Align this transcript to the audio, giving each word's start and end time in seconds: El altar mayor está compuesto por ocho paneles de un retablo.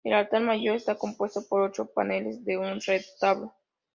El 0.03 0.13
altar 0.13 0.41
mayor 0.41 0.77
está 0.77 0.95
compuesto 0.95 1.43
por 1.47 1.61
ocho 1.61 1.85
paneles 1.85 2.43
de 2.43 2.57
un 2.57 2.81
retablo. 2.81 3.53